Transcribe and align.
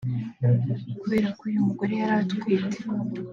Kubera 1.01 1.27
ko 1.37 1.41
uyu 1.49 1.65
mugore 1.67 1.93
yari 2.01 2.13
atwite 2.23 2.79